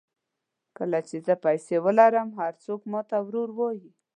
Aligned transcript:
کله 0.77 0.99
چې 1.07 1.17
زه 1.25 1.33
پیسې 1.45 1.75
ولرم 1.85 2.29
هر 2.39 2.53
څوک 2.63 2.81
ماته 2.91 3.17
ورور 3.27 3.49
وایي. 3.57 3.89